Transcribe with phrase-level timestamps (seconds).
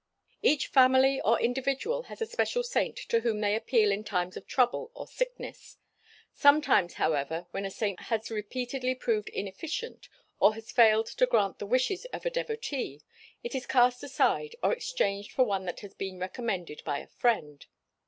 [0.41, 4.47] Each family or individual has a special saint to whom they appeal in times of
[4.47, 5.77] trouble or sickness.
[6.33, 10.09] Sometimes however when a saint has repeatedly proved inefficient
[10.39, 13.03] or has failed to grant the wishes of a devotee,
[13.43, 17.67] it is cast aside or exchanged for one that has been recommended by a friend.